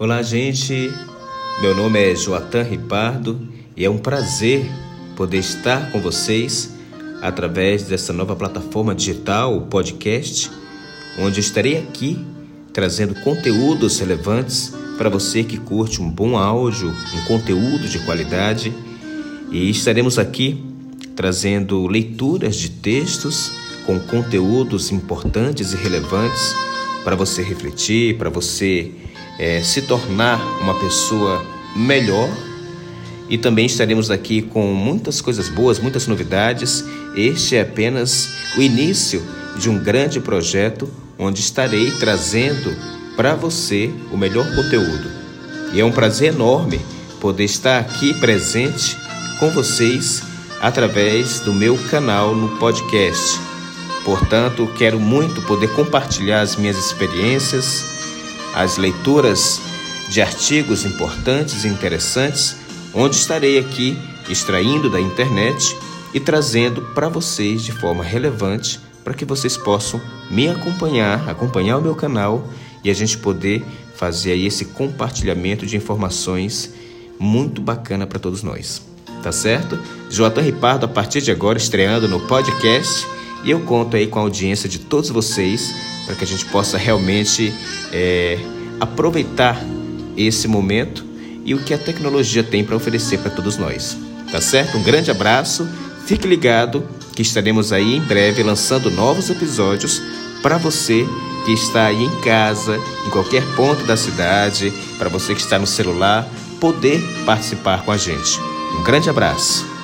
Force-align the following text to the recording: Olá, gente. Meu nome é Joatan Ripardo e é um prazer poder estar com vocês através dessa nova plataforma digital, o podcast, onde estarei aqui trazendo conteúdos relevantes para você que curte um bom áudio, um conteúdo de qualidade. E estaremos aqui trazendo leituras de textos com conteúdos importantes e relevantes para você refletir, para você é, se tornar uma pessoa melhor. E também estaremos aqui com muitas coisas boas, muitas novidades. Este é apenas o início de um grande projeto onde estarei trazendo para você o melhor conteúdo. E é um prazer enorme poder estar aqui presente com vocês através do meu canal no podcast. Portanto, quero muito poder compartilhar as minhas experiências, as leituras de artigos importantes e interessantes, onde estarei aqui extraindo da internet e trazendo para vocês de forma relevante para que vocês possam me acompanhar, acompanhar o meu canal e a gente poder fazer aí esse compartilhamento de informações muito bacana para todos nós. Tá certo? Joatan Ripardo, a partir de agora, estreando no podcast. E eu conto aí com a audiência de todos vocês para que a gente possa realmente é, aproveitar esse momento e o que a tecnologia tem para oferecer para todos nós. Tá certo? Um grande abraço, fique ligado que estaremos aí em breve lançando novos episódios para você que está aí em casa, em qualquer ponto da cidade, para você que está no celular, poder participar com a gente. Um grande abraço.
Olá, 0.00 0.22
gente. 0.22 0.92
Meu 1.60 1.74
nome 1.74 1.98
é 1.98 2.14
Joatan 2.14 2.62
Ripardo 2.62 3.48
e 3.76 3.84
é 3.84 3.90
um 3.90 3.98
prazer 3.98 4.64
poder 5.16 5.38
estar 5.38 5.90
com 5.90 6.00
vocês 6.00 6.72
através 7.20 7.82
dessa 7.82 8.12
nova 8.12 8.36
plataforma 8.36 8.94
digital, 8.94 9.56
o 9.56 9.62
podcast, 9.62 10.52
onde 11.18 11.40
estarei 11.40 11.78
aqui 11.78 12.24
trazendo 12.72 13.12
conteúdos 13.22 13.98
relevantes 13.98 14.72
para 14.96 15.10
você 15.10 15.42
que 15.42 15.58
curte 15.58 16.00
um 16.00 16.08
bom 16.08 16.36
áudio, 16.36 16.90
um 16.90 17.24
conteúdo 17.26 17.88
de 17.88 17.98
qualidade. 18.04 18.72
E 19.50 19.68
estaremos 19.68 20.16
aqui 20.16 20.62
trazendo 21.16 21.88
leituras 21.88 22.54
de 22.54 22.70
textos 22.70 23.50
com 23.84 23.98
conteúdos 23.98 24.92
importantes 24.92 25.72
e 25.72 25.76
relevantes 25.76 26.54
para 27.02 27.16
você 27.16 27.42
refletir, 27.42 28.16
para 28.16 28.30
você 28.30 28.92
é, 29.38 29.62
se 29.62 29.82
tornar 29.82 30.40
uma 30.60 30.78
pessoa 30.78 31.44
melhor. 31.76 32.28
E 33.28 33.36
também 33.36 33.66
estaremos 33.66 34.10
aqui 34.10 34.42
com 34.42 34.72
muitas 34.72 35.20
coisas 35.20 35.48
boas, 35.48 35.78
muitas 35.78 36.06
novidades. 36.06 36.84
Este 37.14 37.56
é 37.56 37.60
apenas 37.60 38.28
o 38.56 38.62
início 38.62 39.22
de 39.56 39.68
um 39.68 39.78
grande 39.78 40.18
projeto 40.18 40.88
onde 41.18 41.40
estarei 41.40 41.90
trazendo 41.92 42.74
para 43.16 43.34
você 43.34 43.92
o 44.12 44.16
melhor 44.16 44.46
conteúdo. 44.54 45.10
E 45.72 45.80
é 45.80 45.84
um 45.84 45.92
prazer 45.92 46.32
enorme 46.32 46.80
poder 47.20 47.44
estar 47.44 47.78
aqui 47.78 48.14
presente 48.14 48.96
com 49.38 49.50
vocês 49.50 50.22
através 50.60 51.40
do 51.40 51.52
meu 51.52 51.76
canal 51.90 52.34
no 52.34 52.56
podcast. 52.58 53.38
Portanto, 54.04 54.68
quero 54.78 54.98
muito 54.98 55.42
poder 55.42 55.68
compartilhar 55.74 56.40
as 56.40 56.56
minhas 56.56 56.78
experiências, 56.78 57.84
as 58.54 58.76
leituras 58.76 59.60
de 60.08 60.20
artigos 60.20 60.84
importantes 60.84 61.64
e 61.64 61.68
interessantes, 61.68 62.56
onde 62.94 63.16
estarei 63.16 63.58
aqui 63.58 63.98
extraindo 64.28 64.90
da 64.90 65.00
internet 65.00 65.76
e 66.14 66.20
trazendo 66.20 66.82
para 66.94 67.08
vocês 67.08 67.62
de 67.62 67.72
forma 67.72 68.02
relevante 68.02 68.80
para 69.04 69.14
que 69.14 69.24
vocês 69.24 69.56
possam 69.56 70.00
me 70.30 70.48
acompanhar, 70.48 71.28
acompanhar 71.28 71.78
o 71.78 71.82
meu 71.82 71.94
canal 71.94 72.46
e 72.84 72.90
a 72.90 72.94
gente 72.94 73.16
poder 73.18 73.64
fazer 73.94 74.32
aí 74.32 74.46
esse 74.46 74.66
compartilhamento 74.66 75.66
de 75.66 75.76
informações 75.76 76.72
muito 77.18 77.60
bacana 77.60 78.06
para 78.06 78.18
todos 78.18 78.42
nós. 78.42 78.82
Tá 79.22 79.32
certo? 79.32 79.78
Joatan 80.10 80.42
Ripardo, 80.42 80.86
a 80.86 80.88
partir 80.88 81.20
de 81.20 81.30
agora, 81.30 81.58
estreando 81.58 82.06
no 82.06 82.20
podcast. 82.20 83.06
E 83.44 83.50
eu 83.50 83.60
conto 83.60 83.96
aí 83.96 84.06
com 84.06 84.18
a 84.18 84.22
audiência 84.22 84.68
de 84.68 84.78
todos 84.78 85.10
vocês 85.10 85.74
para 86.08 86.16
que 86.16 86.24
a 86.24 86.26
gente 86.26 86.46
possa 86.46 86.78
realmente 86.78 87.52
é, 87.92 88.38
aproveitar 88.80 89.62
esse 90.16 90.48
momento 90.48 91.04
e 91.44 91.54
o 91.54 91.58
que 91.58 91.74
a 91.74 91.78
tecnologia 91.78 92.42
tem 92.42 92.64
para 92.64 92.74
oferecer 92.74 93.18
para 93.18 93.30
todos 93.30 93.58
nós. 93.58 93.96
Tá 94.32 94.40
certo? 94.40 94.78
Um 94.78 94.82
grande 94.82 95.10
abraço, 95.10 95.68
fique 96.06 96.26
ligado 96.26 96.82
que 97.14 97.20
estaremos 97.20 97.72
aí 97.72 97.96
em 97.96 98.00
breve 98.00 98.42
lançando 98.42 98.90
novos 98.90 99.28
episódios 99.28 100.00
para 100.42 100.56
você 100.56 101.06
que 101.44 101.52
está 101.52 101.86
aí 101.86 102.02
em 102.02 102.20
casa, 102.20 102.80
em 103.06 103.10
qualquer 103.10 103.42
ponto 103.54 103.84
da 103.84 103.96
cidade, 103.96 104.72
para 104.98 105.08
você 105.08 105.34
que 105.34 105.40
está 105.40 105.58
no 105.58 105.66
celular, 105.66 106.26
poder 106.58 107.02
participar 107.26 107.84
com 107.84 107.92
a 107.92 107.96
gente. 107.96 108.38
Um 108.78 108.82
grande 108.82 109.10
abraço. 109.10 109.77